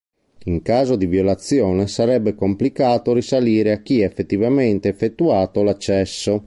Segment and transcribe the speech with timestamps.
[0.45, 6.39] In caso di violazione, sarebbe complicato risalire a chi ha effettivamente effettuato l'accesso.